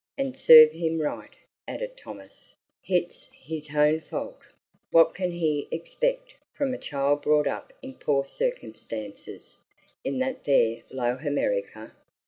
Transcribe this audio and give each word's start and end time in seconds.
An' 0.17 0.33
serve 0.33 0.71
him 0.71 0.99
right," 0.99 1.35
added 1.67 1.95
Thomas; 1.95 2.55
"hit's 2.81 3.29
'is 3.47 3.67
hown 3.67 3.99
fault. 3.99 4.39
Wot 4.91 5.13
can 5.13 5.29
he 5.29 5.67
iggspect 5.71 6.33
from 6.55 6.73
a 6.73 6.79
child 6.79 7.21
brought 7.21 7.45
up 7.45 7.71
in 7.83 7.93
pore 7.93 8.25
circumstances 8.25 9.57
in 10.03 10.17
that 10.17 10.43
there 10.45 10.81
low 10.89 11.17
Hamerica?" 11.17 11.91